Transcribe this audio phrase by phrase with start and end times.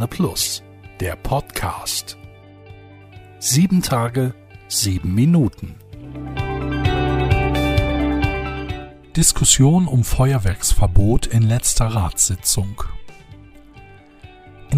[0.00, 0.62] Werne Plus,
[0.98, 2.16] der Podcast.
[3.38, 4.34] Sieben Tage,
[4.66, 5.74] sieben Minuten.
[9.14, 12.82] Diskussion um Feuerwerksverbot in letzter Ratssitzung.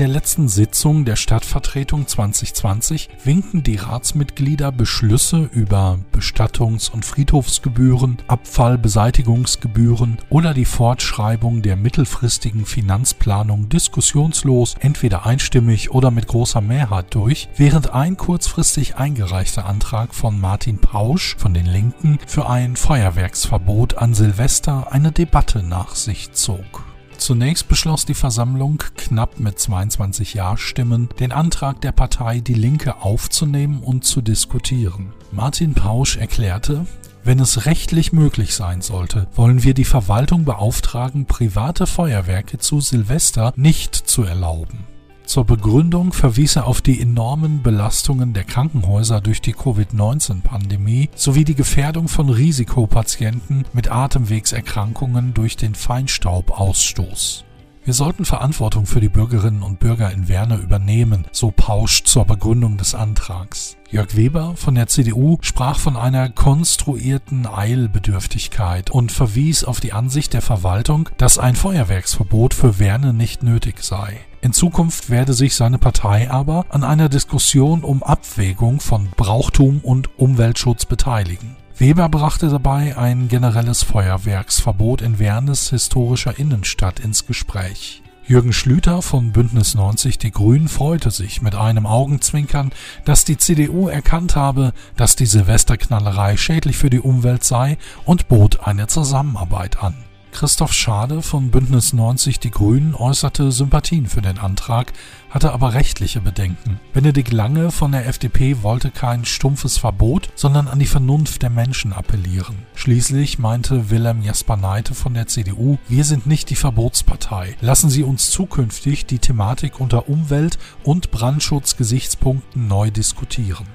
[0.00, 8.16] In der letzten Sitzung der Stadtvertretung 2020 winken die Ratsmitglieder Beschlüsse über Bestattungs- und Friedhofsgebühren,
[8.26, 17.50] Abfallbeseitigungsgebühren oder die Fortschreibung der mittelfristigen Finanzplanung diskussionslos, entweder einstimmig oder mit großer Mehrheit durch,
[17.56, 24.14] während ein kurzfristig eingereichter Antrag von Martin Pausch von den Linken für ein Feuerwerksverbot an
[24.14, 26.89] Silvester eine Debatte nach sich zog.
[27.20, 33.82] Zunächst beschloss die Versammlung knapp mit 22 Ja-Stimmen, den Antrag der Partei Die Linke aufzunehmen
[33.82, 35.12] und zu diskutieren.
[35.30, 36.86] Martin Pausch erklärte,
[37.22, 43.52] wenn es rechtlich möglich sein sollte, wollen wir die Verwaltung beauftragen, private Feuerwerke zu Silvester
[43.54, 44.86] nicht zu erlauben.
[45.30, 51.54] Zur Begründung verwies er auf die enormen Belastungen der Krankenhäuser durch die Covid-19-Pandemie sowie die
[51.54, 57.44] Gefährdung von Risikopatienten mit Atemwegserkrankungen durch den Feinstaubausstoß.
[57.82, 62.76] Wir sollten Verantwortung für die Bürgerinnen und Bürger in Werne übernehmen, so Pausch zur Begründung
[62.76, 63.76] des Antrags.
[63.90, 70.34] Jörg Weber von der CDU sprach von einer konstruierten Eilbedürftigkeit und verwies auf die Ansicht
[70.34, 74.20] der Verwaltung, dass ein Feuerwerksverbot für Werne nicht nötig sei.
[74.42, 80.18] In Zukunft werde sich seine Partei aber an einer Diskussion um Abwägung von Brauchtum und
[80.18, 81.56] Umweltschutz beteiligen.
[81.80, 88.02] Weber brachte dabei ein generelles Feuerwerksverbot in Wernes historischer Innenstadt ins Gespräch.
[88.26, 92.70] Jürgen Schlüter von Bündnis 90 Die Grünen freute sich mit einem Augenzwinkern,
[93.06, 98.60] dass die CDU erkannt habe, dass die Silvesterknallerei schädlich für die Umwelt sei und bot
[98.66, 99.94] eine Zusammenarbeit an.
[100.32, 104.92] Christoph Schade von Bündnis 90 Die Grünen äußerte Sympathien für den Antrag,
[105.28, 106.80] hatte aber rechtliche Bedenken.
[106.92, 111.92] Benedikt Lange von der FDP wollte kein stumpfes Verbot, sondern an die Vernunft der Menschen
[111.92, 112.56] appellieren.
[112.74, 117.56] Schließlich meinte Wilhelm Jasperneite von der CDU, wir sind nicht die Verbotspartei.
[117.60, 123.66] Lassen Sie uns zukünftig die Thematik unter Umwelt- und Brandschutzgesichtspunkten neu diskutieren.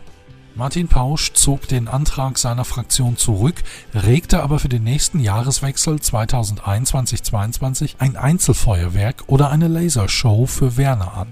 [0.57, 3.61] Martin Pausch zog den Antrag seiner Fraktion zurück,
[3.93, 11.27] regte aber für den nächsten Jahreswechsel 2021-22 ein Einzelfeuerwerk oder eine Lasershow für Werner an.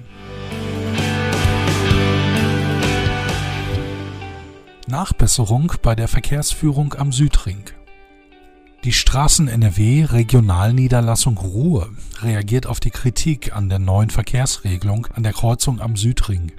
[4.87, 7.63] Nachbesserung bei der Verkehrsführung am Südring.
[8.83, 11.91] Die Straßen NRW Regionalniederlassung Ruhr
[12.21, 16.51] reagiert auf die Kritik an der neuen Verkehrsregelung an der Kreuzung am Südring.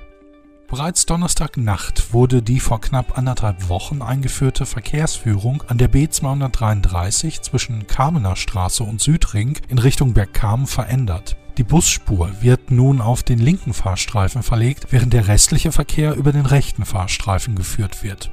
[0.75, 8.35] Bereits Donnerstagnacht wurde die vor knapp anderthalb Wochen eingeführte Verkehrsführung an der B233 zwischen Kamener
[8.35, 11.37] Straße und Südring in Richtung Bergkamen verändert.
[11.59, 16.45] Die Busspur wird nun auf den linken Fahrstreifen verlegt, während der restliche Verkehr über den
[16.45, 18.33] rechten Fahrstreifen geführt wird.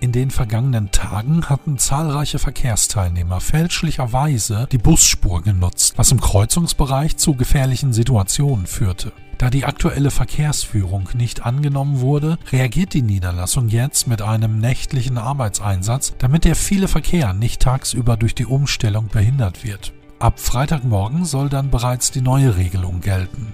[0.00, 7.34] In den vergangenen Tagen hatten zahlreiche Verkehrsteilnehmer fälschlicherweise die Busspur genutzt, was im Kreuzungsbereich zu
[7.34, 9.12] gefährlichen Situationen führte.
[9.42, 16.14] Da die aktuelle Verkehrsführung nicht angenommen wurde, reagiert die Niederlassung jetzt mit einem nächtlichen Arbeitseinsatz,
[16.18, 19.94] damit der viele Verkehr nicht tagsüber durch die Umstellung behindert wird.
[20.20, 23.52] Ab Freitagmorgen soll dann bereits die neue Regelung gelten.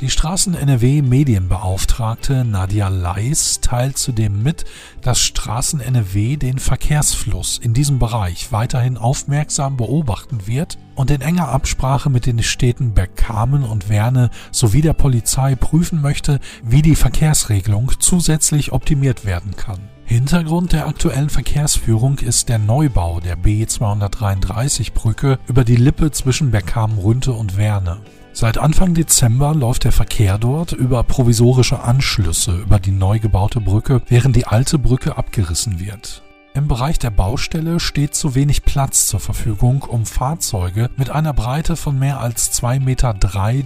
[0.00, 4.64] Die Straßen-NRW-Medienbeauftragte Nadia Leis teilt zudem mit,
[5.02, 12.10] dass Straßen-NRW den Verkehrsfluss in diesem Bereich weiterhin aufmerksam beobachten wird und in enger Absprache
[12.10, 18.70] mit den Städten Bergkamen und Werne sowie der Polizei prüfen möchte, wie die Verkehrsregelung zusätzlich
[18.70, 19.80] optimiert werden kann.
[20.04, 27.56] Hintergrund der aktuellen Verkehrsführung ist der Neubau der B233-Brücke über die Lippe zwischen Bergkamen-Rünte und
[27.56, 27.98] Werne.
[28.40, 34.00] Seit Anfang Dezember läuft der Verkehr dort über provisorische Anschlüsse über die neu gebaute Brücke,
[34.06, 36.22] während die alte Brücke abgerissen wird.
[36.54, 41.74] Im Bereich der Baustelle steht zu wenig Platz zur Verfügung, um Fahrzeuge mit einer Breite
[41.74, 43.12] von mehr als 2,3 Meter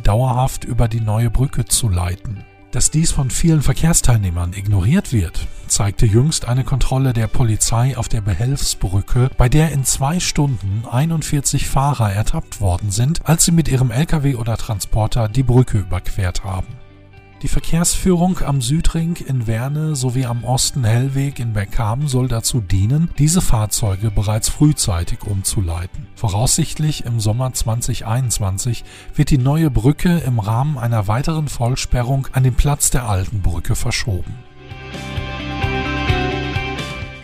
[0.02, 2.42] dauerhaft über die neue Brücke zu leiten.
[2.72, 8.22] Dass dies von vielen Verkehrsteilnehmern ignoriert wird, zeigte jüngst eine Kontrolle der Polizei auf der
[8.22, 13.90] Behelfsbrücke, bei der in zwei Stunden 41 Fahrer ertappt worden sind, als sie mit ihrem
[13.90, 16.81] LKW oder Transporter die Brücke überquert haben.
[17.42, 23.40] Die Verkehrsführung am Südring in Werne sowie am Osten-Hellweg in Bergkamen soll dazu dienen, diese
[23.40, 26.06] Fahrzeuge bereits frühzeitig umzuleiten.
[26.14, 28.84] Voraussichtlich im Sommer 2021
[29.16, 33.74] wird die neue Brücke im Rahmen einer weiteren Vollsperrung an den Platz der alten Brücke
[33.74, 34.34] verschoben.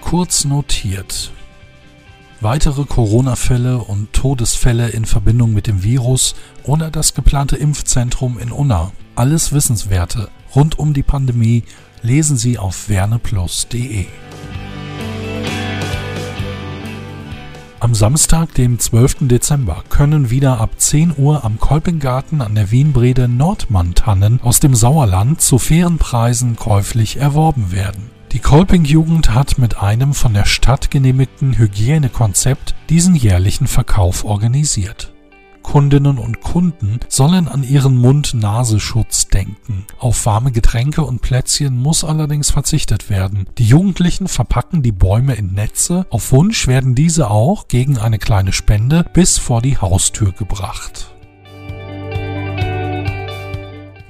[0.01, 1.31] Kurz notiert
[2.41, 8.93] weitere Corona-Fälle und Todesfälle in Verbindung mit dem Virus oder das geplante Impfzentrum in Unna.
[9.15, 11.65] Alles Wissenswerte rund um die Pandemie
[12.03, 14.07] lesen Sie auf werneplus.de.
[17.81, 19.29] Am Samstag, dem 12.
[19.29, 25.41] Dezember, können wieder ab 10 Uhr am Kolpinggarten an der Wienbrede Nordmann-Tannen aus dem Sauerland
[25.41, 28.18] zu fairen Preisen käuflich erworben werden.
[28.33, 35.15] Die Kolping-Jugend hat mit einem von der Stadt genehmigten Hygienekonzept diesen jährlichen Verkauf organisiert.
[35.63, 39.87] Kundinnen und Kunden sollen an ihren Mund-Nasenschutz denken.
[39.99, 43.47] Auf warme Getränke und Plätzchen muss allerdings verzichtet werden.
[43.57, 46.07] Die Jugendlichen verpacken die Bäume in Netze.
[46.11, 51.15] Auf Wunsch werden diese auch gegen eine kleine Spende bis vor die Haustür gebracht.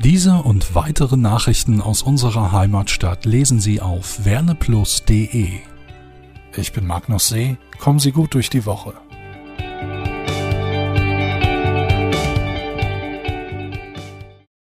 [0.01, 5.49] Diese und weitere Nachrichten aus unserer Heimatstadt lesen Sie auf werneplus.de.
[6.57, 7.57] Ich bin Magnus See.
[7.81, 8.95] Kommen Sie gut durch die Woche.